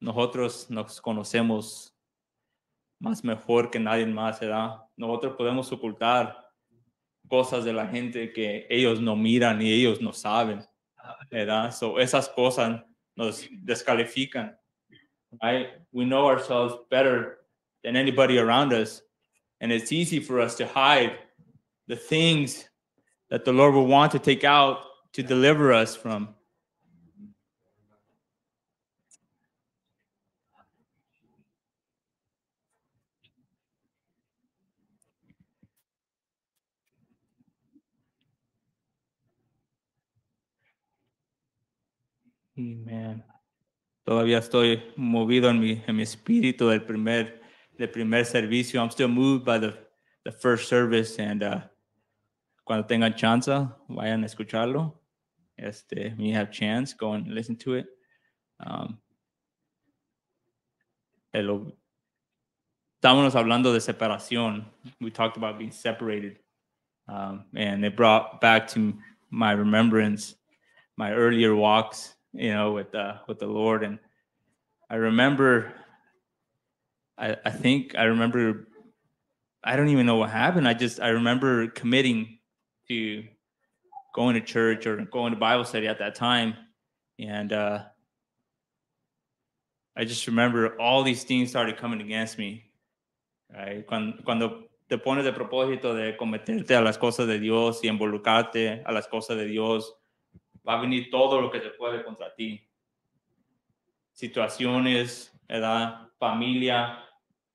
[0.00, 1.94] nosotros nos conocemos
[2.98, 4.82] más mejor que nadie más, ¿verdad?
[4.96, 6.36] Nosotros podemos ocultar
[7.28, 10.66] cosas de la gente que ellos no miran y ellos no saben,
[11.30, 11.72] ¿verdad?
[11.72, 12.82] So, esas cosas
[13.16, 14.56] nos descalifican,
[15.42, 15.68] right?
[15.92, 17.38] We know ourselves better
[17.82, 19.02] than anybody around us,
[19.60, 21.18] and it's easy for us to hide
[21.86, 22.68] the things
[23.30, 24.78] that the Lord will want to take out
[25.12, 26.34] to deliver us from.
[42.60, 43.24] Amen.
[44.04, 47.40] Todavía estoy movido en mi, en mi espíritu del primer,
[47.78, 48.80] del primer servicio.
[48.80, 49.74] I'm still moved by the,
[50.24, 51.60] the first service and uh,
[52.64, 53.48] cuando tengan chance,
[53.88, 54.94] vayan a escucharlo.
[55.56, 57.86] Este, when you have chance, go and listen to it.
[58.64, 58.98] Um,
[61.32, 61.72] el,
[63.02, 64.66] estábamos hablando de separación.
[65.00, 66.38] We talked about being separated.
[67.08, 68.94] Um, and it brought back to
[69.30, 70.34] my remembrance
[71.00, 73.82] my earlier walks, you know, with uh, with the Lord.
[73.82, 73.98] And
[74.88, 75.72] I remember,
[77.18, 78.68] I, I think I remember,
[79.62, 80.66] I don't even know what happened.
[80.66, 82.38] I just I remember committing
[82.88, 83.24] to
[84.14, 86.54] going to church or going to Bible study at that time,
[87.18, 87.84] and uh,
[89.96, 92.64] I just remember all these things started coming against me.
[93.52, 93.84] Right?
[93.86, 98.82] Cuando, cuando te pones de propósito de cometerte a las cosas de Dios y involucrarte
[98.84, 99.92] a las cosas de Dios,
[100.66, 102.66] va a venir todo lo que se puede contra ti.
[104.12, 106.98] Situaciones, edad, familia,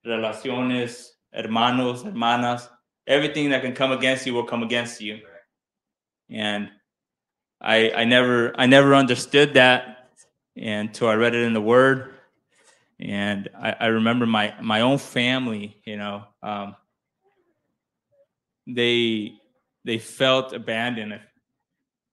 [0.04, 2.70] relaciones, hermanos, hermanas,
[3.08, 5.20] everything that can come against you will come against you.
[6.30, 6.70] And
[7.62, 10.10] I I never I never understood that
[10.56, 12.12] until I read it in the Word.
[13.00, 16.76] And I, I remember my my own family, you know, um,
[18.66, 19.34] they
[19.84, 21.20] they felt abandoned.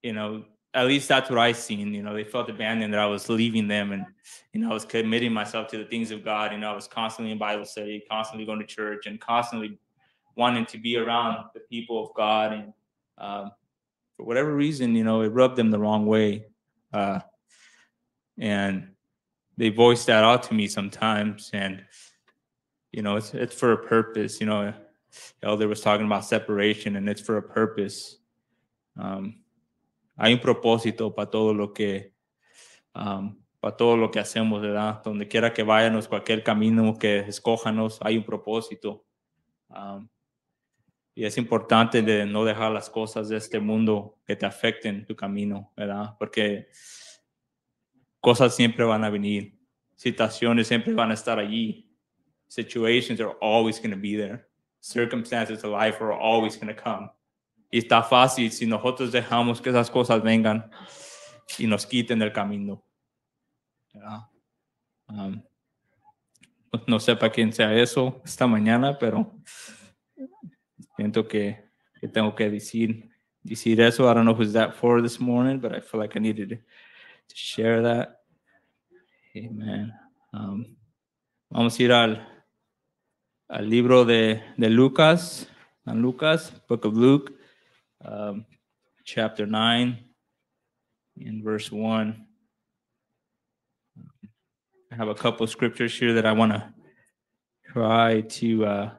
[0.01, 1.93] You know, at least that's what I seen.
[1.93, 4.05] You know, they felt abandoned that I was leaving them, and
[4.53, 6.51] you know, I was committing myself to the things of God.
[6.51, 9.77] You know, I was constantly in Bible study, constantly going to church, and constantly
[10.35, 12.53] wanting to be around the people of God.
[12.53, 12.73] And
[13.17, 13.51] um,
[14.17, 16.45] for whatever reason, you know, it rubbed them the wrong way,
[16.91, 17.19] uh,
[18.39, 18.89] and
[19.57, 21.51] they voiced that out to me sometimes.
[21.53, 21.83] And
[22.91, 24.39] you know, it's it's for a purpose.
[24.39, 24.73] You know,
[25.43, 28.17] Elder was talking about separation, and it's for a purpose.
[28.99, 29.42] Um,
[30.15, 32.13] hay un propósito para todo lo que
[32.95, 35.01] um, para todo lo que hacemos, ¿verdad?
[35.05, 39.05] Donde quiera que vayamos, cualquier camino que escojanos, hay un propósito.
[41.15, 45.15] Y es importante de no dejar las cosas de este mundo que te afecten tu
[45.15, 46.13] camino, ¿verdad?
[46.19, 46.67] Porque
[48.19, 49.57] cosas siempre van a venir,
[49.95, 51.89] situaciones siempre van a estar allí.
[52.49, 54.45] Situations are always going to be there.
[54.81, 57.09] Circumstances of life are always going to come.
[57.73, 60.69] Y está fácil si nosotros dejamos que esas cosas vengan
[61.57, 62.85] y nos quiten del camino.
[65.07, 65.41] Um,
[66.85, 69.39] no sé para quién sea eso esta mañana, pero
[70.95, 71.67] siento que,
[71.99, 73.09] que tengo que decir,
[73.41, 74.03] decir eso.
[74.03, 77.35] I don't know who's that for this morning, but I feel like I needed to
[77.35, 78.21] share that.
[79.35, 79.91] Amen.
[80.31, 80.77] Um,
[81.49, 82.45] vamos a ir al,
[83.47, 85.49] al libro de, de Lucas,
[85.83, 87.33] San Lucas, Book of Luke,
[88.05, 88.45] um,
[89.05, 89.97] chapter 9,
[91.17, 92.25] in verse 1.
[94.91, 96.73] I have a couple scriptures here that I want to
[97.71, 98.91] try to uh,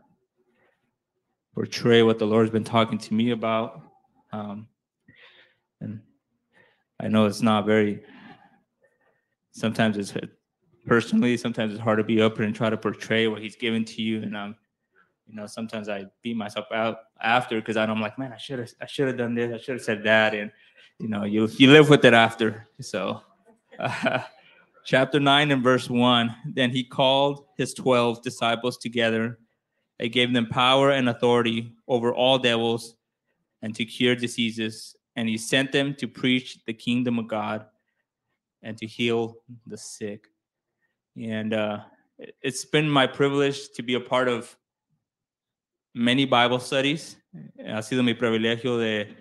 [1.55, 3.81] portray what the Lord's been talking to me about.
[4.33, 4.69] Um,
[5.81, 6.01] and
[7.01, 8.03] I know it's not very,
[9.53, 10.13] sometimes it's
[10.87, 14.03] personally, sometimes it's hard to be up and try to portray what He's given to
[14.03, 14.23] you.
[14.23, 14.57] And um,
[15.27, 18.71] you know, sometimes I beat myself out after because I'm like, man, I should have,
[18.81, 20.51] I should have done this, I should have said that, and
[20.99, 22.69] you know, you you live with it after.
[22.81, 23.23] So,
[23.79, 24.21] uh,
[24.85, 26.35] chapter nine and verse one.
[26.47, 29.39] Then he called his twelve disciples together
[29.99, 32.97] and gave them power and authority over all devils
[33.63, 34.97] and to cure diseases.
[35.17, 37.67] And he sent them to preach the kingdom of God
[38.63, 39.37] and to heal
[39.67, 40.27] the sick.
[41.17, 41.81] And uh,
[42.43, 44.57] it's been my privilege to be a part of
[45.95, 47.17] many Bible studies.
[47.59, 49.15] Ha sido mi privilegio de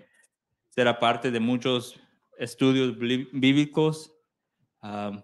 [0.70, 1.96] ser a parte de muchos
[2.40, 2.96] estudios
[3.32, 4.08] bíblicos
[4.82, 5.22] um,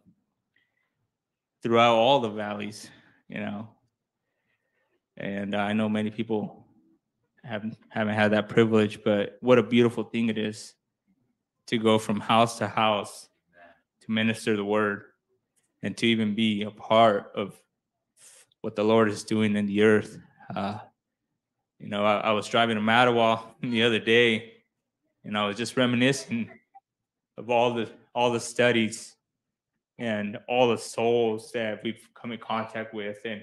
[1.62, 2.88] throughout all the valleys,
[3.28, 3.68] you know.
[5.16, 6.66] And I know many people
[7.44, 10.74] haven't haven't had that privilege, but what a beautiful thing it is
[11.66, 13.28] to go from house to house
[14.00, 15.04] to minister the word.
[15.82, 17.60] and to even be a part of
[18.60, 20.18] what the Lord is doing in the earth.
[20.54, 20.78] Uh,
[21.80, 24.52] you know, I, I was driving to Mattawa the other day,
[25.24, 26.50] and I was just reminiscing
[27.38, 29.16] of all the all the studies
[29.98, 33.42] and all the souls that we've come in contact with, and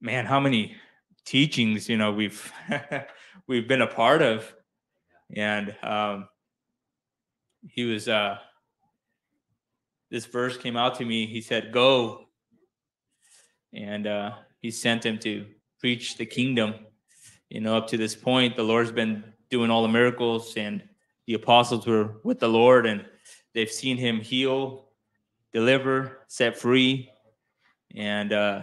[0.00, 0.76] man, how many
[1.24, 2.52] teachings you know we've
[3.46, 4.52] we've been a part of,
[5.34, 6.28] and um,
[7.68, 8.38] he was uh,
[10.10, 11.26] this verse came out to me.
[11.26, 12.26] He said, "Go,"
[13.72, 15.46] and uh, he sent him to
[15.78, 16.74] preach the kingdom.
[17.48, 20.82] You know, up to this point, the Lord's been doing all the miracles, and
[21.26, 23.04] the apostles were with the Lord, and
[23.54, 24.88] they've seen him heal,
[25.52, 27.08] deliver, set free,
[27.94, 28.62] and uh,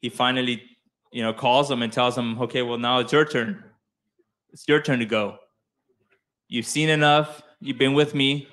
[0.00, 0.62] he finally,
[1.12, 3.64] you know, calls them and tells them, "Okay, well now it's your turn.
[4.52, 5.38] It's your turn to go.
[6.48, 7.42] You've seen enough.
[7.60, 8.48] You've been with me.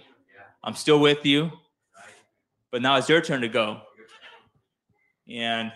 [0.63, 1.51] I'm still with you,
[2.71, 3.81] but now it's your turn to go."
[5.27, 5.71] And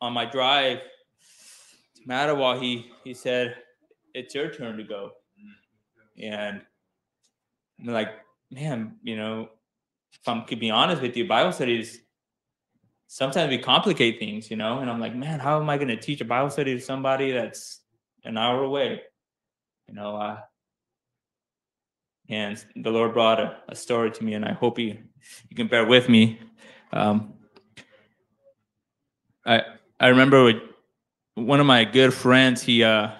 [0.00, 0.80] on my drive
[2.08, 3.56] Mattawa, he said,
[4.14, 5.12] "It's your turn to go."
[6.22, 6.62] And
[7.80, 8.10] I'm like,
[8.50, 9.48] man, you know,
[10.12, 12.00] if I'm to be honest with you, Bible studies
[13.14, 14.80] sometimes we complicate things, you know.
[14.80, 17.30] And I'm like, man, how am I going to teach a Bible study to somebody
[17.30, 17.80] that's
[18.24, 19.02] an hour away?
[19.88, 20.40] You know, uh,
[22.28, 24.98] and the Lord brought a, a, story to me, and I hope you
[25.48, 26.40] you can bear with me.
[26.92, 27.34] Um,
[29.44, 29.62] I
[30.00, 30.60] I remember
[31.34, 32.62] one of my good friends.
[32.62, 33.10] He uh,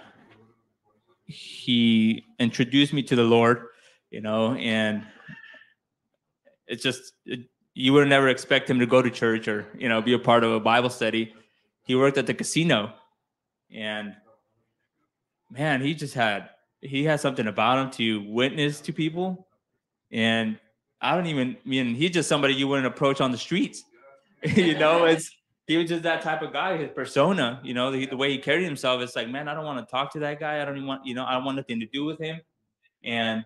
[1.27, 3.67] he introduced me to the Lord,
[4.11, 5.05] you know, and
[6.67, 7.41] it's just it,
[7.75, 10.45] you would never expect him to go to church or you know be a part
[10.45, 11.35] of a Bible study.
[11.83, 12.93] He worked at the casino,
[13.75, 14.15] and
[15.51, 16.51] man, he just had
[16.81, 19.49] he had something about him to witness to people,
[20.11, 20.59] and
[21.01, 23.85] I don't even I mean he's just somebody you wouldn't approach on the streets.
[24.43, 25.31] you know, it's
[25.67, 26.77] he was just that type of guy.
[26.77, 29.01] His persona, you know, the, the way he carried himself.
[29.01, 30.61] It's like, man, I don't want to talk to that guy.
[30.61, 32.41] I don't even want, you know, I don't want nothing to do with him.
[33.03, 33.45] And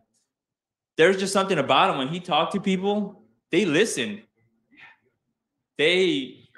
[0.97, 3.23] there's just something about him when he talked to people,
[3.53, 4.23] they listened.
[5.77, 6.49] They,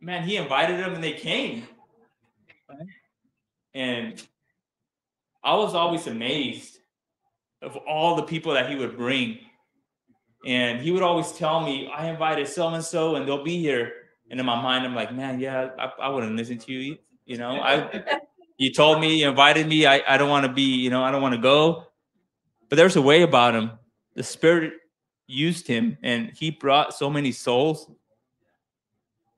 [0.00, 1.68] man, he invited them and they came.
[3.74, 4.20] And
[5.44, 6.78] I was always amazed
[7.62, 9.38] of all the people that he would bring.
[10.44, 13.92] And he would always tell me, I invited so and so, and they'll be here.
[14.32, 16.96] And in my mind, I'm like, man, yeah, I, I wouldn't listen to you.
[17.26, 18.18] You know, I
[18.56, 19.84] you told me, you invited me.
[19.84, 21.84] I, I don't want to be, you know, I don't want to go.
[22.70, 23.72] But there's a way about him.
[24.14, 24.72] The spirit
[25.26, 27.90] used him and he brought so many souls.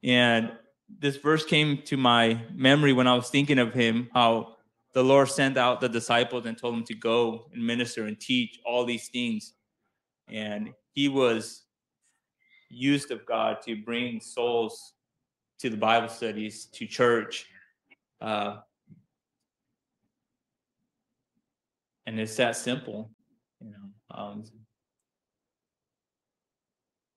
[0.05, 0.53] And
[1.01, 4.57] this verse came to my memory when I was thinking of him, how
[4.93, 8.61] the Lord sent out the disciples and told them to go and minister and teach
[8.65, 9.55] all these things.
[10.29, 11.64] And he was
[12.75, 14.95] used of God to bring souls
[15.61, 17.47] to the Bible studies, to church.
[18.21, 18.59] Uh,
[22.07, 23.11] and it's that simple,
[23.61, 24.17] you know.
[24.17, 24.45] Um,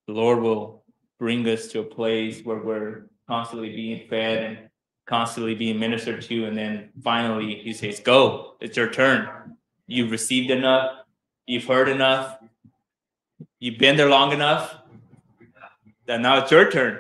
[0.08, 0.84] the Lord will
[1.20, 4.70] bring us to a place where we're constantly being fed and
[5.06, 8.56] constantly being ministered to, and then finally He says, "Go!
[8.62, 9.58] It's your turn.
[9.88, 11.00] You've received enough.
[11.46, 12.38] You've heard enough.
[13.60, 14.76] You've been there long enough
[16.08, 17.00] that now it's your turn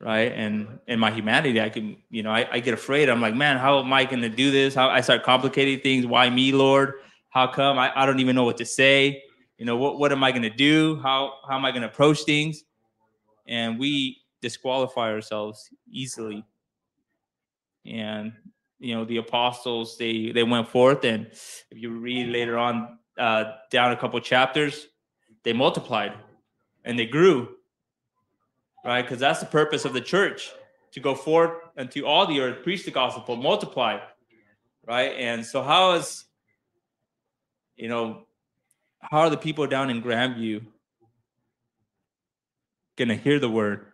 [0.00, 0.32] right?
[0.32, 3.08] And in my humanity i can you know I, I, get afraid.
[3.08, 4.74] I'm like man how am i going to do this?
[4.74, 6.06] How i start complicating things.
[6.06, 6.94] Why me lord?
[7.30, 7.78] How come?
[7.78, 9.22] I, I don't even know what to say.
[9.58, 11.00] You know what, what am i going to do?
[11.02, 12.64] How how am i going to approach things?
[13.46, 16.44] And we disqualify ourselves easily.
[17.84, 18.32] And
[18.78, 23.44] you know the apostles they they went forth and if you read later on uh,
[23.72, 24.86] down a couple chapters
[25.42, 26.12] they multiplied
[26.84, 27.48] and they grew
[28.88, 29.02] right?
[29.02, 30.50] Because that's the purpose of the church
[30.92, 33.98] to go forth and to all the earth, preach the gospel, multiply,
[34.86, 35.12] right?
[35.18, 36.24] And so, how is,
[37.76, 38.26] you know,
[39.02, 40.64] how are the people down in Grandview
[42.96, 43.92] going to hear the word?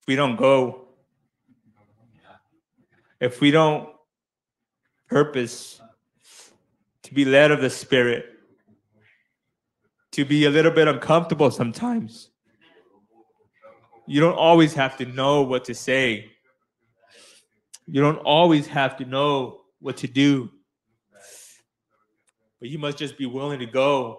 [0.00, 0.86] If we don't go,
[3.20, 3.90] if we don't
[5.08, 5.78] purpose
[7.02, 8.37] to be led of the Spirit,
[10.18, 12.30] to be a little bit uncomfortable sometimes.
[14.04, 16.32] You don't always have to know what to say.
[17.86, 20.50] You don't always have to know what to do.
[22.58, 24.18] But you must just be willing to go.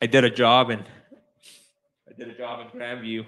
[0.00, 0.82] I did a job and
[2.08, 3.26] I did a job in Grandview.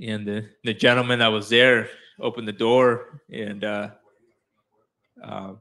[0.00, 3.90] And the, the gentleman that was there opened the door and uh,
[5.22, 5.52] uh,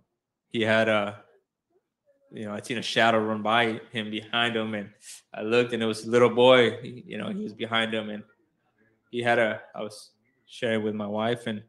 [0.53, 1.24] he had a
[2.35, 4.89] you know, I seen a shadow run by him behind him, and
[5.33, 6.79] I looked, and it was a little boy.
[6.83, 8.23] You know, he was behind him, and
[9.09, 9.61] he had a.
[9.73, 10.11] I was
[10.45, 11.63] sharing with my wife and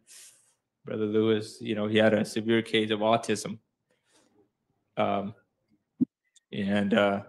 [0.85, 1.59] brother Lewis.
[1.61, 3.59] You know, he had a severe case of autism.
[4.97, 5.35] Um,
[6.53, 7.21] and uh,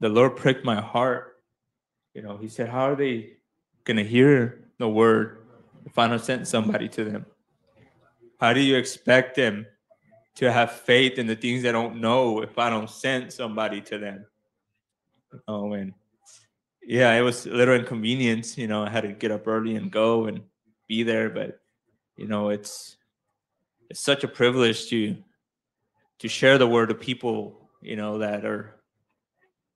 [0.00, 1.36] the Lord pricked my heart.
[2.14, 3.34] You know, He said, "How are they
[3.84, 5.44] going to hear the word
[5.84, 7.26] if I don't send somebody to them?
[8.40, 9.66] How do you expect them
[10.36, 13.98] to have faith in the things they don't know if I don't send somebody to
[13.98, 14.26] them?"
[15.48, 15.94] Oh, and
[16.82, 18.58] yeah, it was a little inconvenience.
[18.58, 20.42] You know, I had to get up early and go and
[20.88, 21.60] be there, but
[22.16, 22.96] you know, it's
[23.90, 25.16] it's such a privilege to
[26.18, 28.80] to share the word to people, you know, that are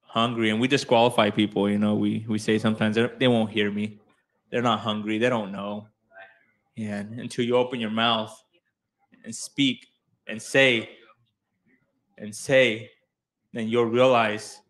[0.09, 4.01] hungry and we disqualify people, you know, we we say sometimes they won't hear me.
[4.51, 5.89] They're not hungry, they don't know.
[6.77, 8.35] And until you open your mouth
[9.25, 9.88] and speak
[10.29, 10.91] and say
[12.19, 12.91] and say,
[13.53, 14.61] then you'll realize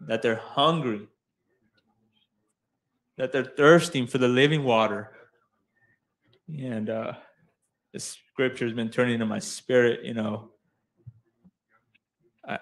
[0.00, 1.06] that they're hungry,
[3.16, 5.12] that they're thirsting for the living water.
[6.48, 7.12] And uh,
[7.92, 10.50] the scripture has been turning to my spirit, you know.
[12.46, 12.58] I,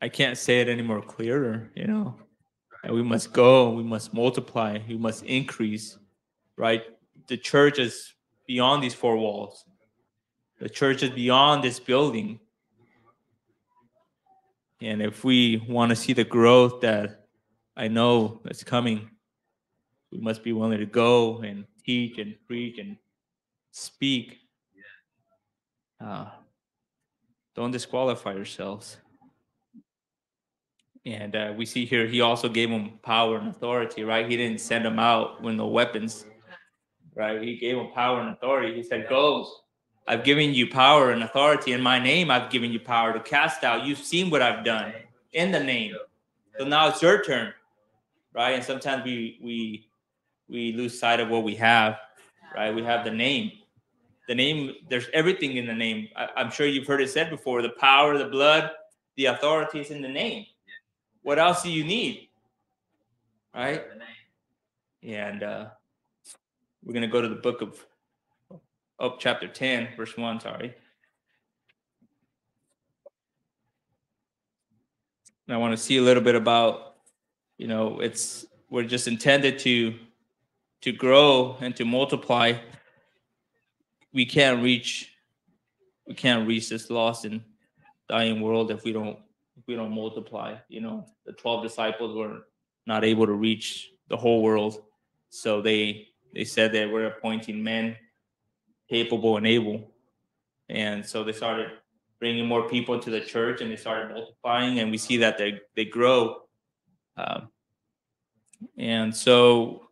[0.00, 2.16] I can't say it any more clearer, you know.
[2.82, 5.98] And we must go, we must multiply, we must increase,
[6.56, 6.82] right?
[7.26, 8.12] The church is
[8.46, 9.64] beyond these four walls.
[10.60, 12.40] The church is beyond this building.
[14.80, 17.26] And if we want to see the growth that
[17.76, 19.10] I know is coming,
[20.12, 22.96] we must be willing to go and teach and preach and
[23.72, 24.38] speak.
[26.00, 26.26] Uh,
[27.56, 28.98] don't disqualify yourselves.
[31.06, 34.28] And uh, we see here, he also gave them power and authority, right?
[34.28, 36.24] He didn't send them out with no weapons,
[37.14, 37.42] right?
[37.42, 38.74] He gave them power and authority.
[38.74, 39.46] He said, Go,
[40.06, 41.72] I've given you power and authority.
[41.72, 43.84] In my name, I've given you power to cast out.
[43.84, 44.92] You've seen what I've done
[45.32, 45.94] in the name.
[46.58, 47.52] So now it's your turn,
[48.34, 48.50] right?
[48.50, 49.88] And sometimes we we
[50.48, 51.98] we lose sight of what we have,
[52.54, 52.74] right?
[52.74, 53.52] We have the name.
[54.28, 56.08] The name, there's everything in the name.
[56.16, 58.70] I, I'm sure you've heard it said before the power, the blood,
[59.16, 60.46] the authority is in the name
[61.24, 62.28] what else do you need?
[63.52, 63.82] Right?
[65.02, 65.66] And uh,
[66.84, 67.84] we're going to go to the book of,
[68.98, 70.74] oh, chapter 10, verse 1, sorry.
[75.46, 76.94] And I want to see a little bit about,
[77.58, 79.94] you know, it's, we're just intended to,
[80.82, 82.54] to grow and to multiply.
[84.12, 85.10] We can't reach,
[86.06, 87.42] we can't reach this lost and
[88.08, 89.18] dying world if we don't
[89.56, 90.56] if we don't multiply.
[90.68, 92.42] You know, the 12 disciples were
[92.86, 94.82] not able to reach the whole world.
[95.30, 97.96] So they they said that we're appointing men
[98.88, 99.90] capable and able.
[100.68, 101.70] And so they started
[102.18, 105.60] bringing more people to the church and they started multiplying and we see that they,
[105.76, 106.42] they grow.
[107.16, 107.48] Um,
[108.78, 109.88] and so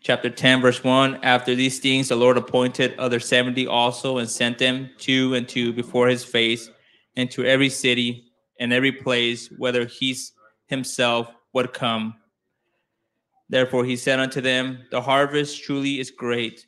[0.00, 4.56] chapter 10 verse 1 after these things the lord appointed other 70 also and sent
[4.56, 6.70] them two and two before his face
[7.16, 10.16] into every city and every place, whether he
[10.66, 12.14] himself would come.
[13.48, 16.66] Therefore he said unto them, The harvest truly is great,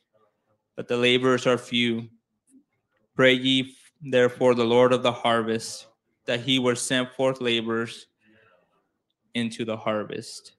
[0.77, 2.09] but the laborers are few.
[3.15, 5.87] Pray ye therefore the Lord of the harvest,
[6.27, 8.07] that he will send forth laborers
[9.35, 10.53] into the harvest.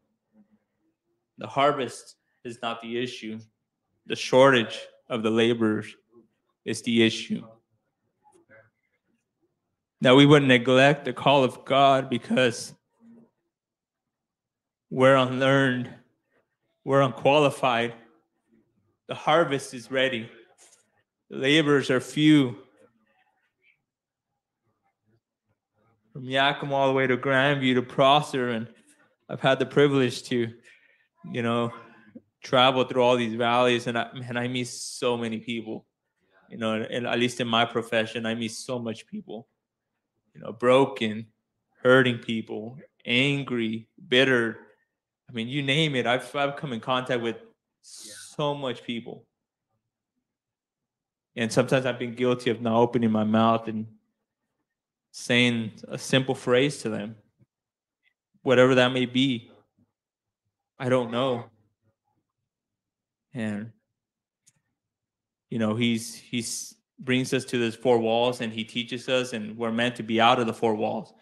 [1.38, 3.40] The harvest is not the issue,
[4.06, 4.80] the shortage
[5.10, 5.96] of the laborers
[6.66, 7.44] is the issue
[10.04, 12.74] that we would neglect the call of God because
[14.90, 15.90] we're unlearned,
[16.84, 17.94] we're unqualified.
[19.08, 20.30] The harvest is ready,
[21.30, 22.58] the laborers are few.
[26.14, 28.68] From Yakima all the way to Grandview to Prosser, and
[29.28, 30.54] I've had the privilege to,
[31.32, 31.74] you know,
[32.44, 35.86] travel through all these valleys, and I, man, I meet so many people.
[36.50, 39.48] You know, and at least in my profession, I meet so much people
[40.34, 41.28] you know, broken,
[41.84, 44.58] hurting people, angry, bitter.
[45.30, 46.08] I mean, you name it.
[46.08, 47.38] I've I've come in contact with
[48.36, 49.26] so much people.
[51.36, 53.88] And sometimes I've been guilty of not opening my mouth and
[55.12, 57.16] saying a simple phrase to them,
[58.44, 59.50] whatever that may be.
[60.78, 61.46] I don't know.
[63.34, 63.72] And
[65.50, 69.58] you know, he's he's brings us to those four walls and he teaches us and
[69.58, 71.14] we're meant to be out of the four walls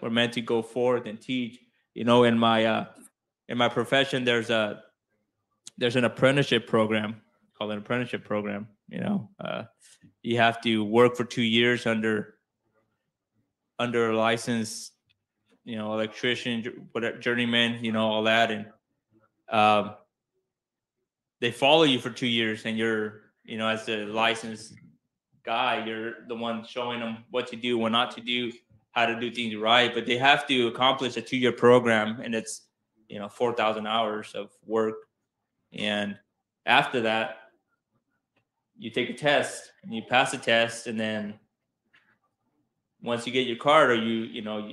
[0.00, 1.58] we're meant to go forth and teach
[1.94, 2.84] you know in my uh
[3.48, 4.82] in my profession there's a
[5.78, 7.20] there's an apprenticeship program
[7.56, 9.64] called an apprenticeship program You know, uh,
[10.22, 12.34] you have to work for two years under
[13.78, 14.92] under a license,
[15.64, 18.66] you know, electrician, whatever, journeyman, you know, all that, and
[19.48, 19.96] um,
[21.40, 24.74] they follow you for two years, and you're, you know, as the licensed
[25.44, 28.52] guy, you're the one showing them what to do, what not to do,
[28.92, 29.92] how to do things right.
[29.92, 32.68] But they have to accomplish a two year program, and it's,
[33.08, 34.94] you know, four thousand hours of work,
[35.78, 36.16] and
[36.66, 37.38] after that,
[38.78, 41.34] you take a test and you pass a test, and then
[43.02, 44.72] once you get your card or you, you know,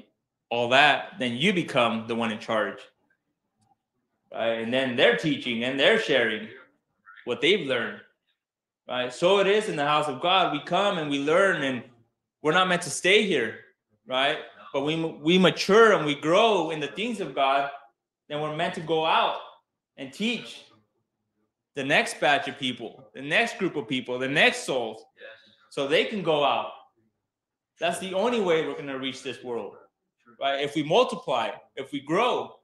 [0.50, 2.80] all that, then you become the one in charge.
[4.32, 4.62] Right?
[4.62, 6.48] And then they're teaching and they're sharing
[7.26, 8.02] what they've learned.
[8.88, 9.14] Right?
[9.14, 10.54] So it is in the house of God.
[10.54, 11.84] We come and we learn and
[12.42, 13.60] we're not meant to stay here,
[14.08, 14.38] right?
[14.74, 17.70] But we we mature and we grow in the things of God,
[18.30, 19.40] then we're meant to go out
[19.98, 20.64] and teach
[21.76, 25.04] the next batch of people, the next group of people, the next souls,
[25.70, 26.72] so they can go out.
[27.80, 29.76] That's the only way we're going to reach this world,
[30.40, 30.62] right?
[30.62, 32.56] If we multiply, if we grow,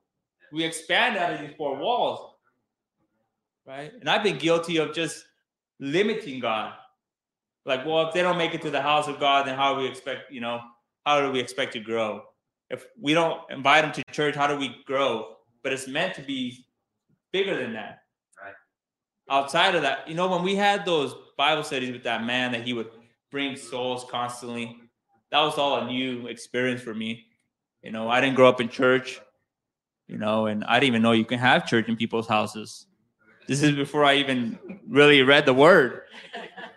[0.51, 2.35] we expand out of these four walls,
[3.65, 3.91] right?
[3.99, 5.25] And I've been guilty of just
[5.79, 6.73] limiting God.
[7.65, 9.81] Like, well, if they don't make it to the house of God, then how do
[9.81, 10.61] we expect, you know,
[11.05, 12.23] how do we expect to grow?
[12.69, 15.35] If we don't invite them to church, how do we grow?
[15.63, 16.65] But it's meant to be
[17.31, 18.03] bigger than that
[19.29, 22.63] outside of that, you know, when we had those Bible studies with that man that
[22.63, 22.89] he would
[23.31, 24.77] bring souls constantly,
[25.31, 27.25] that was all a new experience for me.
[27.83, 29.19] You know, I didn't grow up in church,
[30.07, 32.85] you know, and I didn't even know you can have church in people's houses.
[33.47, 36.01] This is before I even really read the word.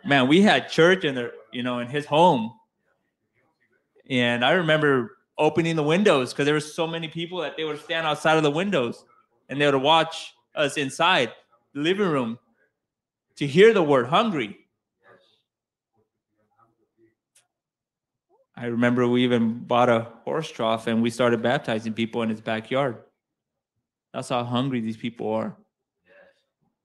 [0.05, 2.53] Man, we had church in the, you know, in his home.
[4.09, 7.81] And I remember opening the windows because there were so many people that they would
[7.81, 9.05] stand outside of the windows
[9.49, 11.33] and they would watch us inside
[11.75, 12.39] living room
[13.37, 14.57] to hear the word hungry.
[18.57, 22.43] I remember we even bought a horse trough and we started baptizing people in his
[22.43, 22.99] backyard.
[24.13, 25.57] That's how hungry these people are.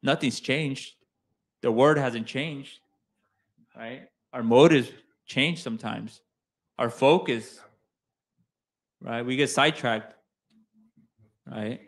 [0.02, 0.93] Nothing's changed.
[1.62, 2.80] The word hasn't changed,
[3.76, 4.08] right?
[4.32, 4.89] Our motives
[5.26, 6.21] change sometimes.
[6.78, 7.60] Our focus,
[9.02, 9.24] right?
[9.24, 10.13] We get sidetracked,
[11.52, 11.82] right?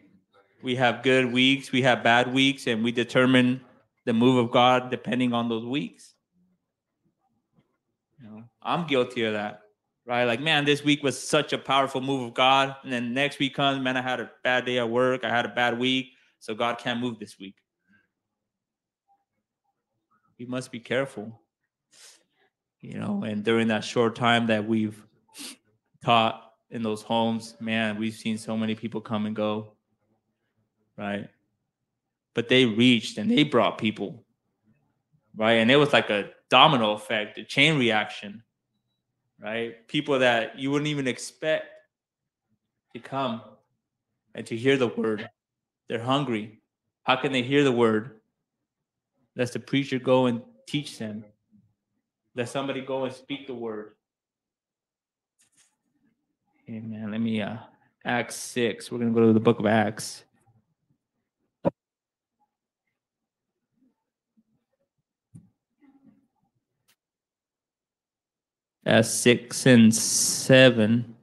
[0.61, 3.61] We have good weeks, we have bad weeks, and we determine
[4.05, 6.13] the move of God depending on those weeks.
[8.19, 9.61] You know, I'm guilty of that,
[10.05, 10.23] right?
[10.23, 13.53] Like, man, this week was such a powerful move of God, and then next week
[13.53, 16.07] comes, man, I had a bad day at work, I had a bad week,
[16.39, 17.55] so God can't move this week.
[20.39, 21.41] We must be careful,
[22.79, 23.23] you know.
[23.23, 25.03] And during that short time that we've
[26.03, 29.76] taught in those homes, man, we've seen so many people come and go
[30.97, 31.29] right?
[32.33, 34.23] But they reached and they brought people,
[35.35, 35.53] right?
[35.53, 38.43] And it was like a domino effect, a chain reaction,
[39.39, 39.87] right?
[39.87, 41.65] People that you wouldn't even expect
[42.93, 43.41] to come
[44.35, 45.29] and to hear the word.
[45.89, 46.59] They're hungry.
[47.03, 48.19] How can they hear the word?
[49.35, 51.23] Let the preacher go and teach them.
[52.35, 53.93] Let somebody go and speak the word.
[56.69, 57.11] Amen.
[57.11, 57.57] Let me uh
[58.05, 58.91] Acts 6.
[58.91, 60.23] We're gonna go to the book of Acts.
[68.87, 71.13] Uh, six and seven.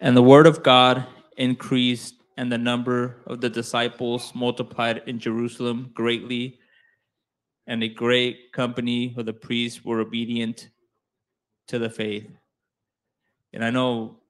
[0.00, 5.90] And the word of God increased, and the number of the disciples multiplied in Jerusalem
[5.92, 6.60] greatly,
[7.66, 10.70] and a great company of the priests were obedient
[11.66, 12.30] to the faith.
[13.52, 14.20] And I know,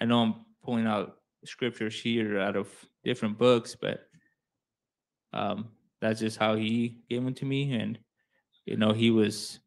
[0.00, 2.68] I know I'm pulling out scriptures here out of
[3.02, 4.06] different books, but
[5.32, 7.72] um, that's just how he gave them to me.
[7.72, 7.98] And
[8.64, 9.60] you know he was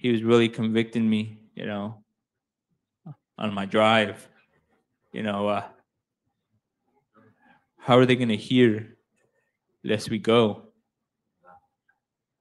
[0.00, 2.04] he was really convicting me you know
[3.38, 4.28] on my drive.
[5.12, 5.64] You know uh
[7.78, 8.96] how are they going to hear
[9.84, 10.68] lest we go?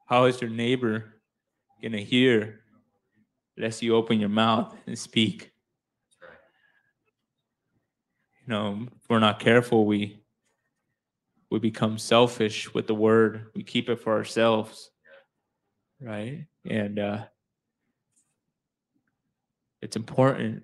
[0.06, 1.20] How is your neighbor
[1.82, 2.62] going to hear
[3.58, 5.52] lest you open your mouth and speak?
[8.42, 10.23] You know if we're not careful we
[11.54, 13.46] we become selfish with the word.
[13.54, 14.90] We keep it for ourselves,
[16.02, 16.48] right?
[16.68, 17.26] And uh,
[19.80, 20.64] it's important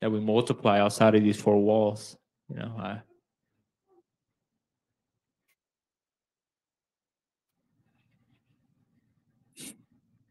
[0.00, 2.16] that we multiply outside of these four walls.
[2.48, 2.98] You know, uh,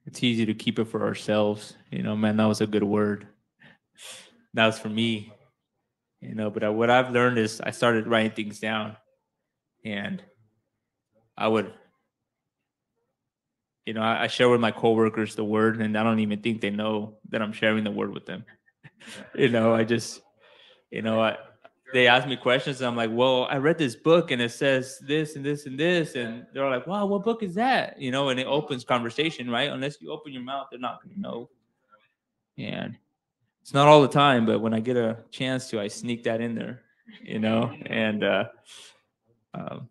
[0.08, 1.76] it's easy to keep it for ourselves.
[1.92, 3.28] You know, man, that was a good word.
[4.56, 5.32] That was for me.
[6.22, 8.98] You know, but what I've learned is I started writing things down,
[9.84, 10.24] and
[11.38, 11.74] I would,
[13.86, 16.62] you know, I, I share with my coworkers the word, and I don't even think
[16.62, 18.46] they know that I'm sharing the word with them.
[19.36, 20.22] you know, I just,
[20.92, 21.38] you know, I
[21.94, 24.98] they ask me questions and I'm like, well, I read this book and it says
[25.08, 26.16] this and this and this.
[26.16, 28.02] And they're like, wow, what book is that?
[28.02, 29.70] You know, and it opens conversation, right?
[29.70, 31.50] Unless you open your mouth, they're not going to know.
[32.58, 32.98] And
[33.62, 36.42] it's not all the time, but when I get a chance to, I sneak that
[36.42, 36.82] in there,
[37.22, 38.46] you know, and, uh,
[39.54, 39.90] um,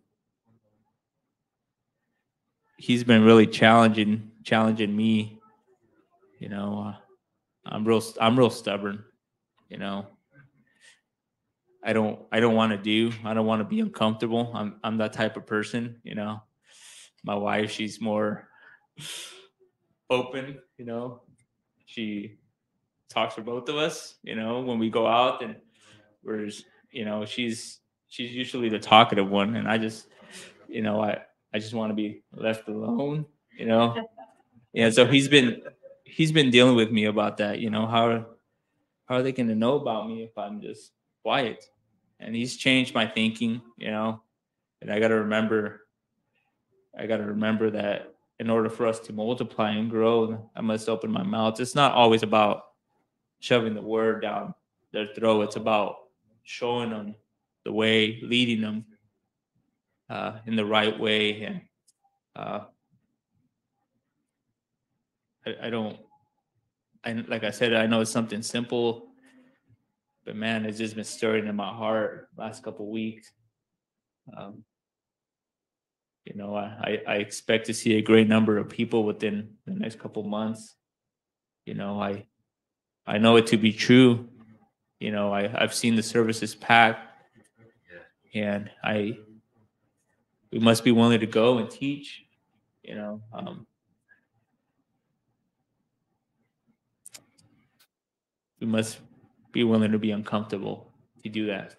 [2.77, 5.39] he's been really challenging, challenging me,
[6.39, 6.95] you know, uh,
[7.65, 9.03] I'm real, I'm real stubborn,
[9.69, 10.07] you know,
[11.83, 13.11] I don't I don't want to do.
[13.25, 14.51] I don't want to be uncomfortable.
[14.55, 16.41] I'm I'm that type of person, you know.
[17.25, 18.47] My wife, she's more
[20.09, 21.23] open, you know.
[21.85, 22.37] She
[23.09, 25.57] talks for both of us, you know, when we go out and
[26.23, 26.49] we're
[26.91, 27.79] you know, she's
[28.13, 30.07] she's usually the talkative one and I just
[30.67, 31.19] you know, I
[31.53, 33.25] I just want to be left alone,
[33.57, 34.09] you know.
[34.75, 35.61] Yeah, so he's been
[36.03, 38.25] he's been dealing with me about that, you know, how
[39.05, 41.63] how are they going to know about me if I'm just quiet?
[42.23, 44.21] and he's changed my thinking, you know.
[44.81, 45.81] And I got to remember,
[46.97, 50.89] I got to remember that in order for us to multiply and grow, I must
[50.89, 51.59] open my mouth.
[51.59, 52.63] It's not always about
[53.39, 54.53] shoving the word down
[54.91, 55.41] their throat.
[55.43, 55.95] It's about
[56.43, 57.15] showing them
[57.65, 58.85] the way, leading them
[60.09, 61.61] uh, in the right way, and
[62.35, 62.61] uh,
[65.45, 65.97] I, I don't.
[67.05, 69.13] I like I said, I know it's something simple
[70.25, 73.31] but man, it's just been stirring in my heart last couple weeks.
[74.35, 74.63] Um,
[76.25, 79.99] you know, I, I expect to see a great number of people within the next
[79.99, 80.75] couple months.
[81.65, 82.25] You know, I
[83.05, 84.29] I know it to be true.
[84.99, 87.12] You know, I, I've seen the services packed
[88.33, 89.17] and I
[90.51, 92.25] we must be willing to go and teach,
[92.83, 93.21] you know.
[93.33, 93.65] Um,
[98.59, 98.99] we must
[99.51, 100.91] be willing to be uncomfortable
[101.23, 101.75] to do that.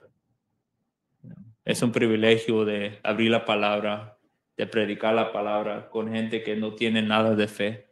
[1.64, 4.19] Es un privilegio de abrir la palabra,
[4.57, 7.87] de predicar la palabra con gente que no tiene nada de fe,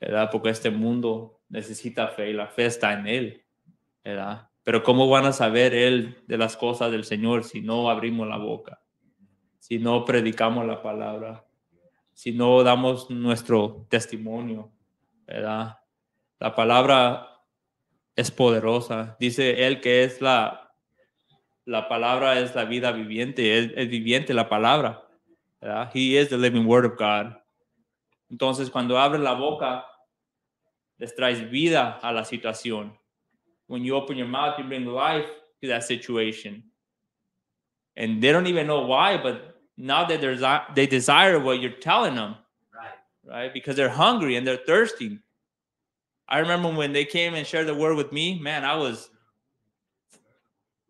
[0.00, 0.30] ¿verdad?
[0.30, 3.44] Porque este mundo necesita fe y la fe está en Él,
[4.02, 4.48] ¿verdad?
[4.64, 8.38] Pero ¿cómo van a saber Él de las cosas del Señor si no abrimos la
[8.38, 8.82] boca?
[9.58, 11.46] Si no predicamos la palabra,
[12.12, 14.72] si no damos nuestro testimonio,
[15.26, 15.78] ¿verdad?
[16.38, 17.34] La palabra
[18.16, 19.16] es poderosa.
[19.18, 20.74] Dice él que es la,
[21.64, 25.08] la palabra es la vida viviente, es, es viviente la palabra.
[25.60, 25.90] ¿verdad?
[25.94, 27.36] He is the living word of God.
[28.30, 29.86] Entonces, cuando abre la boca,
[30.98, 32.98] les traes vida a la situación.
[33.66, 35.26] When you open your mouth, you bring life
[35.62, 36.62] to that situation.
[37.96, 40.42] And they don't even know why, but now that there's
[40.74, 42.36] they desire what you're telling them.
[42.74, 42.88] Right.
[43.24, 43.54] Right?
[43.54, 45.18] Because they're hungry and they're thirsty.
[46.28, 49.10] I remember when they came and shared the word with me, man, I was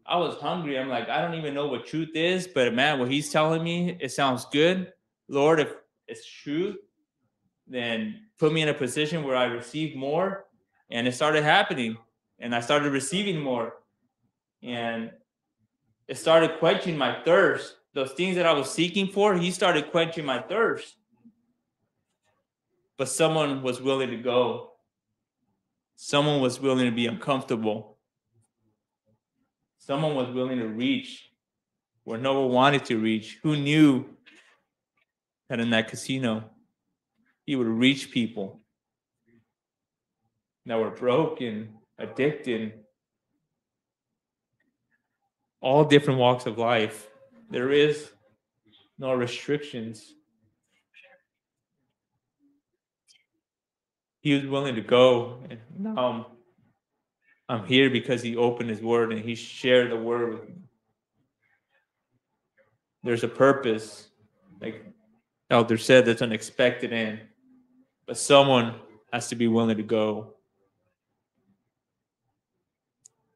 [0.06, 0.78] I was hungry.
[0.78, 3.96] I'm like, I don't even know what truth is, but man, what he's telling me,
[4.00, 4.92] it sounds good.
[5.28, 5.72] Lord, if
[6.06, 6.76] it's true,
[7.66, 10.44] then put me in a position where I receive more.
[10.90, 11.96] And it started happening.
[12.38, 13.74] And I started receiving more.
[14.62, 15.10] And
[16.08, 17.76] it started quenching my thirst.
[17.94, 20.96] Those things that I was seeking for, he started quenching my thirst.
[22.96, 24.74] But someone was willing to go
[25.96, 27.98] Someone was willing to be uncomfortable.
[29.78, 31.30] Someone was willing to reach
[32.04, 33.38] where no one wanted to reach.
[33.42, 34.06] Who knew
[35.48, 36.50] that in that casino,
[37.46, 38.60] he would reach people
[40.66, 42.72] that were broken, addicted,
[45.60, 47.08] all different walks of life.
[47.50, 48.10] There is
[48.98, 50.14] no restrictions.
[54.24, 56.24] he was willing to go and now
[57.48, 60.54] I'm, I'm here because he opened his word and he shared the word with me
[63.04, 64.08] there's a purpose
[64.62, 64.82] like
[65.50, 67.20] elder said that's unexpected end
[68.06, 68.76] but someone
[69.12, 70.34] has to be willing to go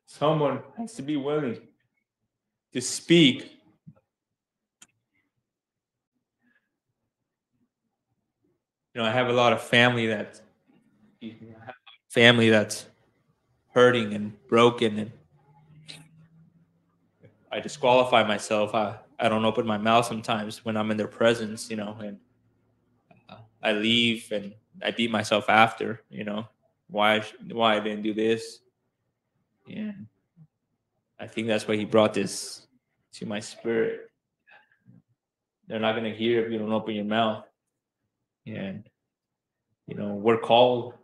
[0.09, 1.61] someone has to be willing
[2.73, 3.53] to speak
[8.95, 10.41] you know i have a lot of family that
[12.09, 12.87] family that's
[13.75, 15.13] hurting and broken and
[17.51, 18.75] I disqualify myself.
[18.75, 22.19] I, I don't open my mouth sometimes when I'm in their presence, you know, and
[23.29, 26.47] uh, I leave and I beat myself after, you know,
[26.89, 28.61] why why I didn't do this.
[29.69, 29.93] Yeah.
[31.21, 32.67] I think that's why he brought this
[33.15, 34.11] to my spirit.
[35.67, 37.45] They're not going to hear if you don't open your mouth.
[38.47, 38.89] And,
[39.87, 40.95] you know, we're called.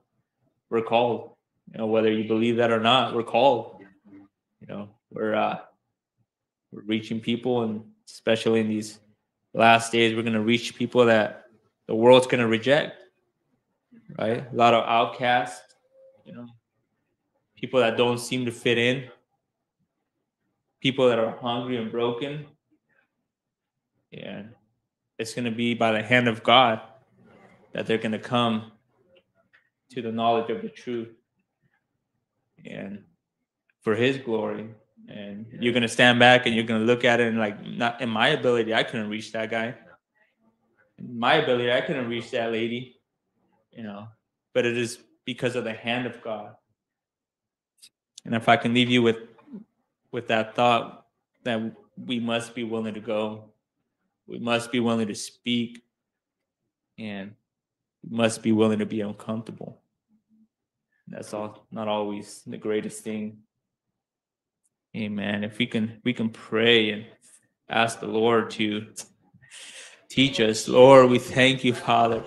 [0.71, 1.35] We're called.
[1.73, 3.83] You know, whether you believe that or not, we're called.
[4.61, 5.59] You know, we're uh
[6.73, 8.99] we're reaching people and especially in these
[9.53, 11.45] last days, we're gonna reach people that
[11.87, 12.97] the world's gonna reject.
[14.19, 14.45] Right?
[14.51, 15.75] A lot of outcasts,
[16.25, 16.47] you know,
[17.65, 19.05] people that don't seem to fit in,
[20.83, 22.45] people that are hungry and broken.
[24.13, 24.51] And
[25.19, 26.83] it's going to be by the hand of God
[27.73, 28.71] that they're going to come
[29.93, 31.09] to the knowledge of the truth
[32.67, 33.03] and
[33.81, 34.69] for his glory.
[35.09, 37.65] And you're going to stand back and you're going to look at it and like
[37.65, 39.75] not in my ability i couldn't reach that guy.
[40.99, 43.01] In my ability i couldn't reach that lady
[43.73, 44.09] you know.
[44.53, 46.57] But it is because of the hand of god
[48.25, 49.19] and if i can leave you with
[50.15, 51.07] with that thought
[51.43, 53.51] that we must be willing to go.
[54.27, 55.83] We must be willing to speak.
[56.99, 57.35] And
[58.09, 59.81] must be willing to be uncomfortable.
[61.09, 63.39] That's all not always the greatest thing.
[64.97, 65.43] Amen.
[65.43, 67.07] If we can we can pray and
[67.69, 68.87] ask the lord to
[70.09, 70.69] teach us.
[70.69, 72.23] Lord we thank you father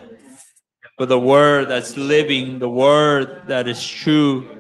[0.98, 4.57] for the word that's living the word that is true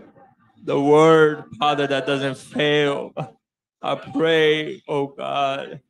[0.67, 3.11] the word father that doesn't fail
[3.81, 5.81] i pray oh god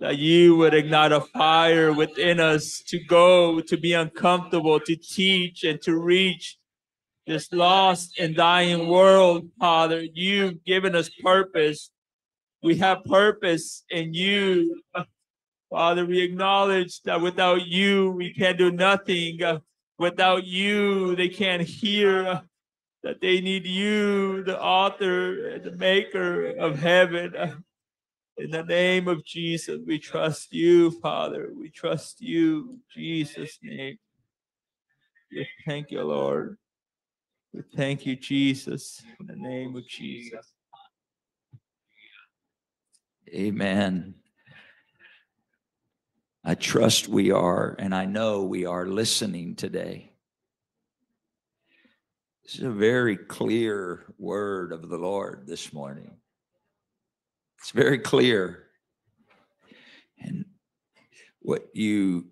[0.00, 5.62] that you would ignite a fire within us to go to be uncomfortable to teach
[5.62, 6.56] and to reach
[7.26, 10.02] this lost and dying world, Father.
[10.02, 11.90] You've given us purpose.
[12.62, 14.82] We have purpose in you.
[15.70, 19.38] Father, we acknowledge that without you, we can do nothing.
[19.98, 22.42] Without you, they can't hear
[23.02, 27.34] that they need you, the author and the maker of heaven.
[28.36, 31.50] In the name of Jesus, we trust you, Father.
[31.54, 33.98] We trust you, Jesus' name.
[35.66, 36.56] Thank you, Lord.
[37.52, 40.52] We thank you, Jesus, in the name of Jesus.
[43.32, 44.14] Amen.
[46.44, 50.09] I trust we are, and I know we are listening today.
[52.50, 56.10] This is a very clear word of the Lord this morning.
[57.60, 58.64] It's very clear.
[60.18, 60.44] And
[61.38, 62.26] what you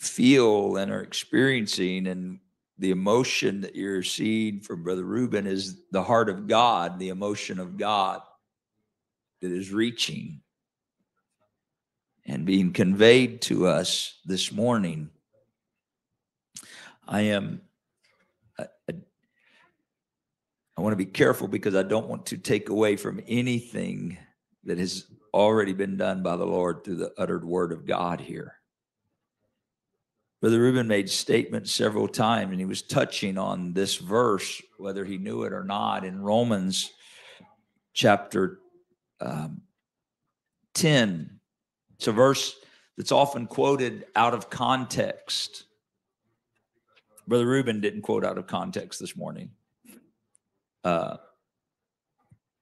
[0.00, 2.40] feel and are experiencing and
[2.76, 7.60] the emotion that you're seeing from Brother Ruben is the heart of God, the emotion
[7.60, 8.20] of God
[9.42, 10.40] that is reaching
[12.26, 15.08] and being conveyed to us this morning.
[17.06, 17.60] I am,
[18.58, 18.94] I, I,
[20.76, 24.16] I want to be careful because I don't want to take away from anything
[24.64, 28.54] that has already been done by the Lord through the uttered word of God here.
[30.40, 35.16] Brother Ruben made statements several times, and he was touching on this verse, whether he
[35.16, 36.90] knew it or not, in Romans
[37.92, 38.58] chapter
[39.20, 39.62] um,
[40.74, 41.38] 10.
[41.94, 42.56] It's a verse
[42.96, 45.64] that's often quoted out of context.
[47.28, 49.50] Brother Ruben didn't quote out of context this morning.
[50.84, 51.16] Uh,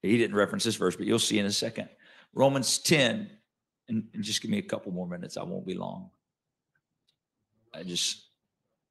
[0.03, 1.89] he didn't reference this verse, but you'll see in a second.
[2.33, 3.31] Romans 10,
[3.89, 6.11] and, and just give me a couple more minutes, I won't be long.
[7.75, 8.23] I just,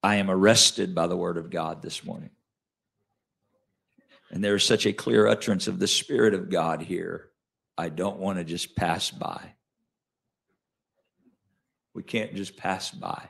[0.04, 2.30] I am arrested by the word of God this morning.
[4.32, 7.30] And there is such a clear utterance of the Spirit of God here.
[7.78, 9.54] I don't want to just pass by.
[11.96, 13.30] We can't just pass by.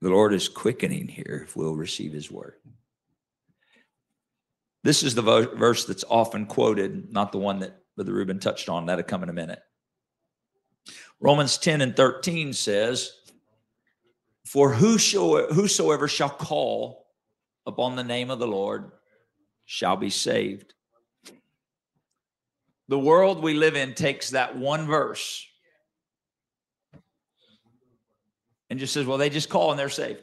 [0.00, 2.54] The Lord is quickening here if we'll receive his word.
[4.88, 8.86] This is the verse that's often quoted, not the one that Brother Ruben touched on.
[8.86, 9.60] That'll come in a minute.
[11.20, 13.12] Romans 10 and 13 says,
[14.46, 17.06] For whosoever, whosoever shall call
[17.66, 18.90] upon the name of the Lord
[19.66, 20.72] shall be saved.
[22.88, 25.46] The world we live in takes that one verse
[28.70, 30.22] and just says, well, they just call and they're saved.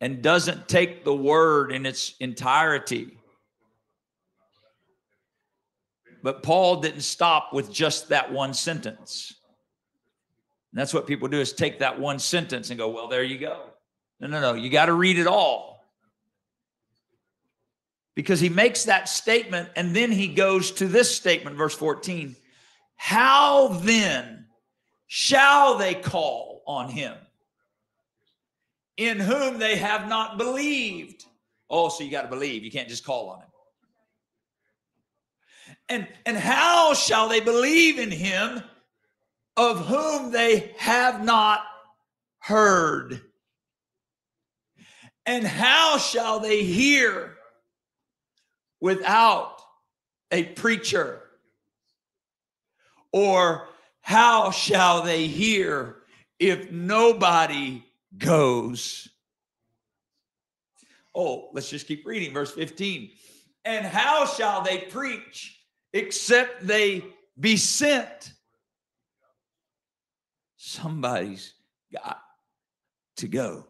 [0.00, 3.17] And doesn't take the word in its entirety.
[6.22, 9.34] But Paul didn't stop with just that one sentence.
[10.72, 13.38] And that's what people do is take that one sentence and go, well, there you
[13.38, 13.70] go.
[14.20, 14.54] No, no, no.
[14.54, 15.84] You got to read it all.
[18.14, 22.34] Because he makes that statement and then he goes to this statement, verse 14.
[22.96, 24.46] How then
[25.06, 27.14] shall they call on him
[28.96, 31.24] in whom they have not believed?
[31.70, 32.64] Oh, so you got to believe.
[32.64, 33.47] You can't just call on him.
[35.88, 38.62] And, and how shall they believe in him
[39.56, 41.60] of whom they have not
[42.38, 43.22] heard?
[45.24, 47.34] And how shall they hear
[48.80, 49.60] without
[50.30, 51.22] a preacher?
[53.12, 53.68] Or
[54.00, 55.96] how shall they hear
[56.38, 57.82] if nobody
[58.16, 59.08] goes?
[61.14, 62.32] Oh, let's just keep reading.
[62.32, 63.10] Verse 15.
[63.64, 65.57] And how shall they preach
[65.92, 67.04] except they
[67.38, 68.32] be sent?
[70.56, 71.54] Somebody's
[71.92, 72.20] got
[73.16, 73.66] to go.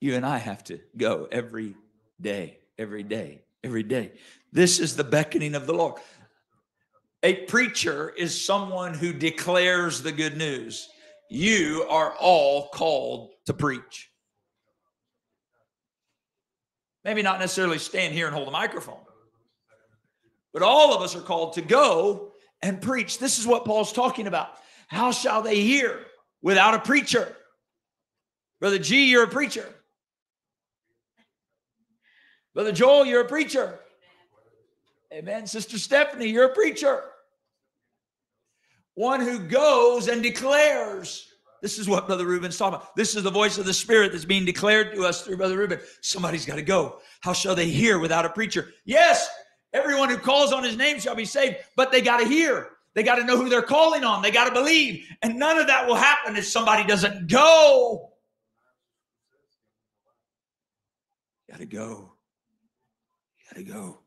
[0.00, 1.74] You and I have to go every
[2.20, 4.12] day, every day, every day.
[4.52, 6.00] This is the beckoning of the Lord.
[7.22, 10.88] A preacher is someone who declares the good news.
[11.28, 14.08] You are all called to preach.
[17.04, 19.00] Maybe not necessarily stand here and hold a microphone,
[20.52, 23.18] but all of us are called to go and preach.
[23.18, 24.50] This is what Paul's talking about.
[24.88, 26.00] How shall they hear
[26.42, 27.36] without a preacher?
[28.60, 29.66] Brother G, you're a preacher.
[32.54, 33.78] Brother Joel, you're a preacher.
[35.12, 35.46] Amen.
[35.46, 37.02] Sister Stephanie, you're a preacher.
[38.94, 41.27] One who goes and declares.
[41.62, 42.94] This is what Brother Ruben's talking about.
[42.96, 45.80] This is the voice of the Spirit that's being declared to us through Brother Ruben.
[46.00, 47.00] Somebody's got to go.
[47.20, 48.72] How shall they hear without a preacher?
[48.84, 49.28] Yes,
[49.72, 52.70] everyone who calls on his name shall be saved, but they got to hear.
[52.94, 54.22] They got to know who they're calling on.
[54.22, 55.06] They got to believe.
[55.22, 58.12] And none of that will happen if somebody doesn't go.
[61.50, 62.12] Got to go.
[63.48, 64.00] Got to go.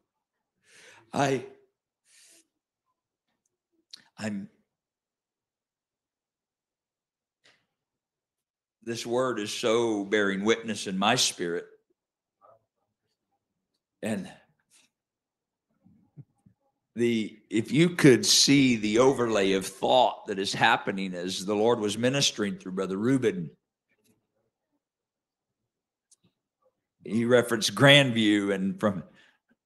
[1.13, 1.45] I
[4.21, 4.49] I'm
[8.91, 11.63] this word is so bearing witness in my spirit.
[14.03, 14.29] And
[16.97, 21.79] the if you could see the overlay of thought that is happening as the lord
[21.79, 23.51] was ministering through brother ruben.
[27.05, 29.03] He referenced grandview and from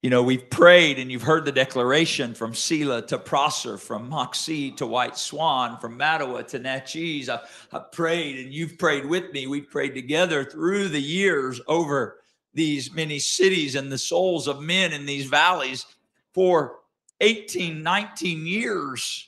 [0.06, 4.78] you know, we've prayed and you've heard the declaration from Selah to Prosser, from Moxee
[4.78, 7.28] to White Swan, from Mattawa to Naches.
[7.28, 9.48] I've prayed and you've prayed with me.
[9.48, 12.20] We've prayed together through the years over
[12.54, 15.88] these many cities and the souls of men in these valleys
[16.36, 16.82] for
[17.22, 19.28] 18, 19 years.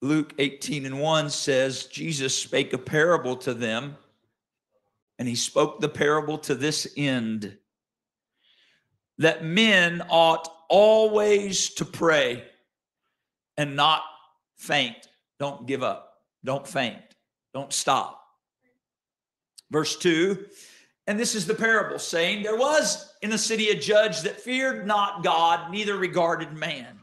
[0.00, 3.98] Luke 18 and 1 says, Jesus spake a parable to them
[5.18, 7.56] and he spoke the parable to this end
[9.18, 12.44] that men ought always to pray
[13.56, 14.02] and not
[14.56, 15.08] faint.
[15.38, 16.14] Don't give up.
[16.44, 17.02] Don't faint.
[17.52, 18.22] Don't stop.
[19.70, 20.46] Verse 2
[21.08, 24.86] and this is the parable saying, There was in the city a judge that feared
[24.86, 26.98] not God, neither regarded man.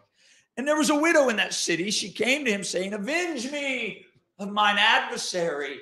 [0.58, 1.90] And there was a widow in that city.
[1.90, 4.06] She came to him saying, Avenge me
[4.38, 5.80] of mine adversary.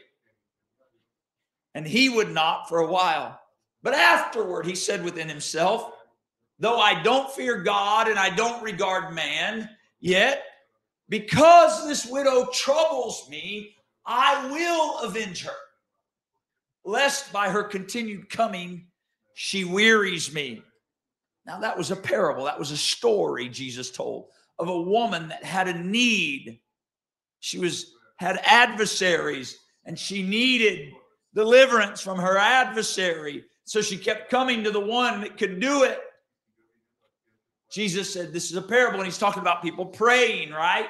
[1.76, 3.40] And he would not for a while.
[3.82, 5.92] But afterward, he said within himself,
[6.60, 10.44] Though I don't fear God and I don't regard man, yet
[11.10, 15.56] because this widow troubles me, I will avenge her,
[16.86, 18.88] lest by her continued coming
[19.34, 20.62] she wearies me.
[21.46, 24.28] Now, that was a parable, that was a story Jesus told
[24.60, 26.60] of a woman that had a need.
[27.40, 30.94] She was had adversaries and she needed
[31.34, 33.46] deliverance from her adversary.
[33.65, 36.00] So she kept coming to the one that could do it.
[37.72, 40.88] Jesus said, This is a parable, and he's talking about people praying, right?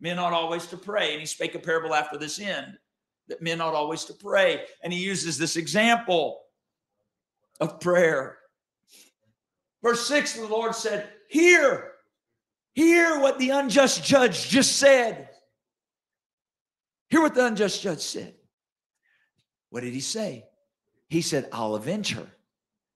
[0.00, 1.12] Men ought always to pray.
[1.12, 2.78] And he spake a parable after this end
[3.28, 4.64] that men ought always to pray.
[4.82, 6.40] And he uses this example
[7.60, 8.38] of prayer.
[9.82, 11.92] Verse 6, the Lord said, Hear,
[12.72, 15.28] hear what the unjust judge just said.
[17.10, 18.34] Hear what the unjust judge said.
[19.70, 20.46] What did he say?
[21.08, 22.26] He said, I'll avenge her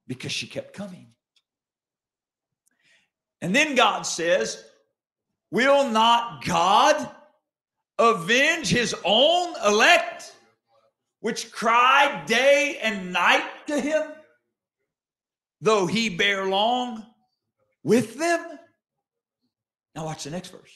[0.06, 1.08] because she kept coming.
[3.40, 4.64] And then God says,
[5.50, 7.10] Will not God
[7.98, 10.34] avenge his own elect,
[11.20, 14.02] which cry day and night to him,
[15.60, 17.04] though he bear long
[17.82, 18.58] with them?
[19.94, 20.72] Now, watch the next verse.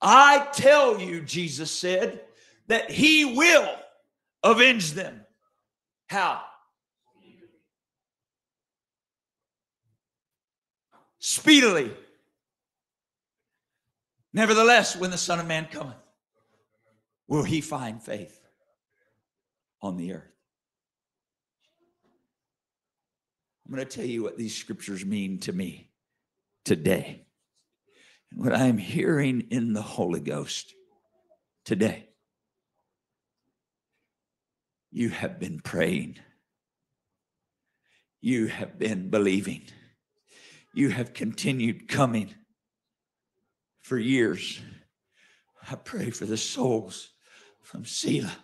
[0.00, 2.22] I tell you, Jesus said,
[2.66, 3.68] that he will
[4.42, 5.20] avenge them.
[6.08, 6.42] How?
[11.18, 11.92] Speedily.
[14.32, 15.96] Nevertheless, when the Son of Man cometh,
[17.26, 18.40] will he find faith
[19.82, 20.32] on the earth?
[23.66, 25.90] I'm going to tell you what these scriptures mean to me
[26.64, 27.26] today.
[28.30, 30.74] And what I am hearing in the Holy Ghost
[31.64, 32.07] today.
[34.98, 36.18] You have been praying.
[38.20, 39.62] You have been believing.
[40.74, 42.34] You have continued coming
[43.80, 44.60] for years.
[45.70, 47.10] I pray for the souls
[47.62, 48.38] from Selah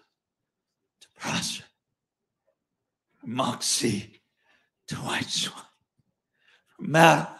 [1.00, 1.64] to Prosser,
[3.26, 4.20] Moxee
[4.86, 5.60] to White Swan,
[6.68, 7.30] from Mata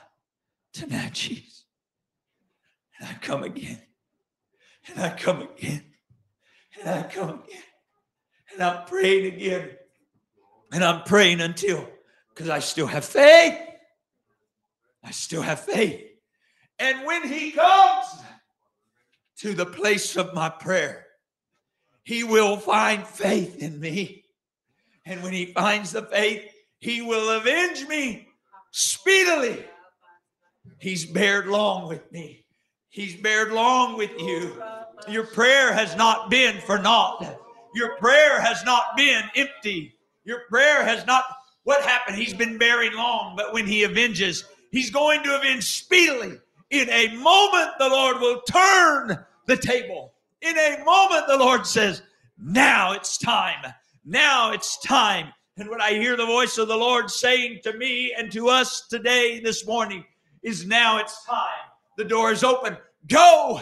[0.73, 1.67] to Naches.
[2.99, 3.81] And I come again,
[4.89, 5.85] and I come again,
[6.81, 7.63] and I come again,
[8.55, 9.71] and I'm praying again,
[10.73, 11.89] and I'm praying until,
[12.31, 13.59] because I still have faith.
[15.03, 16.01] I still have faith.
[16.79, 18.07] And when he comes
[19.39, 21.07] to the place of my prayer,
[22.03, 24.25] he will find faith in me.
[25.05, 26.43] And when he finds the faith,
[26.79, 28.29] he will avenge me
[28.73, 29.65] speedily.
[30.79, 32.45] He's bared long with me.
[32.89, 34.63] He's bared long with you.
[35.09, 37.39] Your prayer has not been for naught.
[37.75, 39.97] Your prayer has not been empty.
[40.25, 41.25] Your prayer has not,
[41.65, 42.17] what happened?
[42.17, 46.39] He's been bearing long, but when he avenges, he's going to avenge speedily.
[46.71, 50.13] In a moment, the Lord will turn the table.
[50.41, 52.03] In a moment, the Lord says,
[52.39, 53.73] Now it's time.
[54.05, 55.33] Now it's time.
[55.57, 58.87] And what I hear the voice of the Lord saying to me and to us
[58.89, 60.05] today, this morning,
[60.43, 61.71] is now it's time.
[61.97, 62.77] The door is open.
[63.09, 63.61] Go.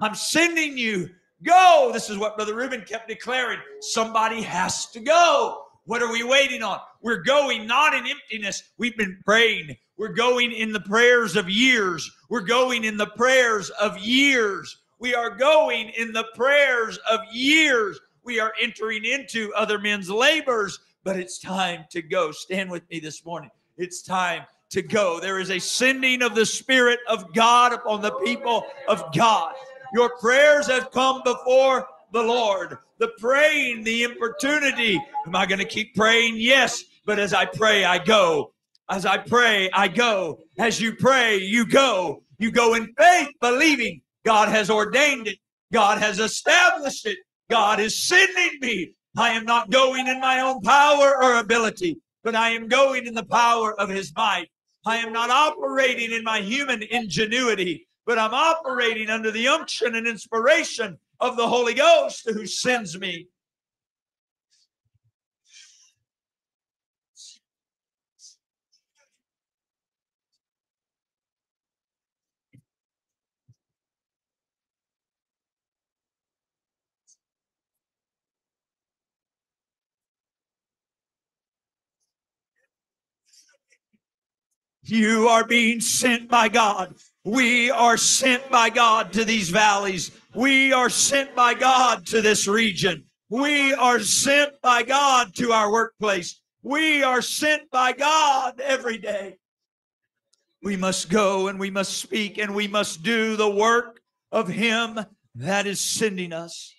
[0.00, 1.10] I'm sending you.
[1.44, 1.90] Go.
[1.92, 3.58] This is what Brother Ruben kept declaring.
[3.80, 5.64] Somebody has to go.
[5.84, 6.80] What are we waiting on?
[7.02, 8.62] We're going not in emptiness.
[8.78, 9.76] We've been praying.
[9.96, 12.10] We're going in the prayers of years.
[12.30, 14.78] We're going in the prayers of years.
[14.98, 18.00] We are going in the prayers of years.
[18.24, 22.32] We are entering into other men's labors but it's time to go.
[22.32, 23.50] Stand with me this morning.
[23.76, 25.20] It's time to go.
[25.20, 29.54] There is a sending of the Spirit of God upon the people of God.
[29.94, 32.78] Your prayers have come before the Lord.
[32.98, 35.00] The praying, the importunity.
[35.26, 36.34] Am I going to keep praying?
[36.36, 36.82] Yes.
[37.06, 38.52] But as I pray, I go.
[38.90, 40.40] As I pray, I go.
[40.58, 42.24] As you pray, you go.
[42.38, 45.38] You go in faith, believing God has ordained it.
[45.72, 47.18] God has established it.
[47.48, 48.94] God is sending me.
[49.16, 53.14] I am not going in my own power or ability, but I am going in
[53.14, 54.48] the power of his might.
[54.84, 60.06] I am not operating in my human ingenuity, but I'm operating under the unction and
[60.06, 63.28] inspiration of the Holy Ghost who sends me.
[84.82, 86.94] You are being sent by God.
[87.24, 90.10] We are sent by God to these valleys.
[90.34, 93.04] We are sent by God to this region.
[93.30, 96.40] We are sent by God to our workplace.
[96.62, 99.38] We are sent by God every day.
[100.62, 104.00] We must go and we must speak and we must do the work
[104.30, 105.00] of Him
[105.34, 106.74] that is sending us.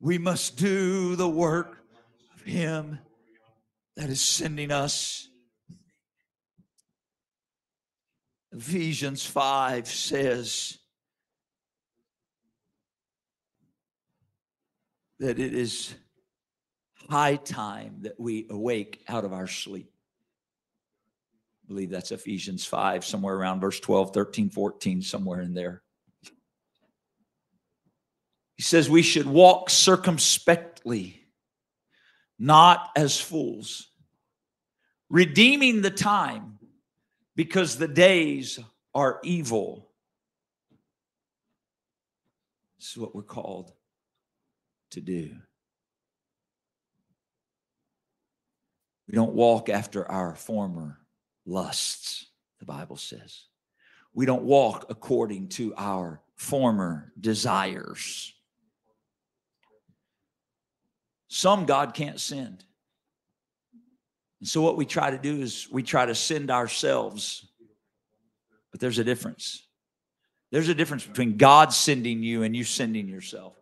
[0.00, 1.78] We must do the work
[2.34, 3.00] of Him
[3.96, 5.29] that is sending us.
[8.52, 10.78] Ephesians 5 says
[15.20, 15.94] that it is
[17.08, 19.92] high time that we awake out of our sleep.
[21.64, 25.82] I believe that's Ephesians 5, somewhere around verse 12, 13, 14, somewhere in there.
[28.56, 31.22] He says we should walk circumspectly,
[32.38, 33.88] not as fools,
[35.08, 36.59] redeeming the time
[37.40, 38.60] because the days
[38.94, 39.88] are evil.
[42.78, 43.72] This is what we're called
[44.90, 45.30] to do.
[49.08, 50.98] We don't walk after our former
[51.46, 52.26] lusts,
[52.58, 53.44] the Bible says.
[54.12, 58.34] We don't walk according to our former desires.
[61.28, 62.66] Some God can't send.
[64.40, 67.46] And so what we try to do is we try to send ourselves.
[68.70, 69.66] But there's a difference.
[70.50, 73.54] There's a difference between God sending you and you sending yourself.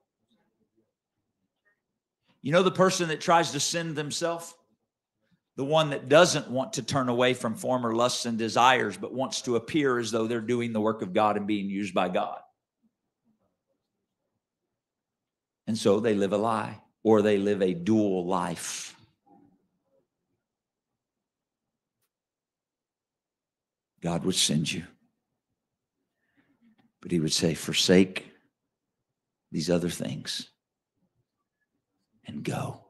[2.43, 4.55] You know the person that tries to send themselves?
[5.57, 9.43] The one that doesn't want to turn away from former lusts and desires, but wants
[9.43, 12.39] to appear as though they're doing the work of God and being used by God.
[15.67, 18.98] And so they live a lie or they live a dual life.
[24.01, 24.85] God would send you.
[27.01, 28.31] But he would say, forsake
[29.51, 30.49] these other things
[32.27, 32.85] and go.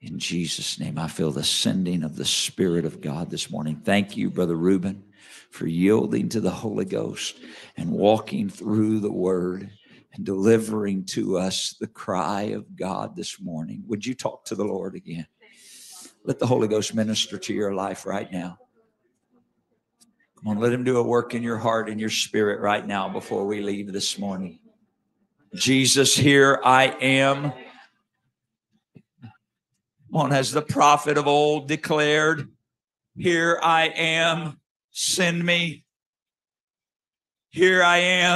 [0.00, 3.82] In Jesus' name, I feel the sending of the Spirit of God this morning.
[3.84, 5.04] Thank you, Brother Ruben,
[5.50, 7.36] for yielding to the Holy Ghost
[7.76, 9.70] and walking through the Word
[10.14, 13.84] and delivering to us the cry of God this morning.
[13.88, 15.26] Would you talk to the Lord again?
[16.24, 18.58] Let the Holy Ghost minister to your life right now.
[20.42, 23.10] Come on, let Him do a work in your heart and your spirit right now
[23.10, 24.58] before we leave this morning.
[25.54, 27.52] Jesus, here I am
[30.14, 32.48] on as the prophet of old declared,
[33.16, 34.58] Here I am,
[34.90, 35.84] send me.
[37.50, 38.28] Here I am.